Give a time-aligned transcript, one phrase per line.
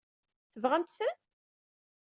[0.51, 1.11] Tebɣamt-ten?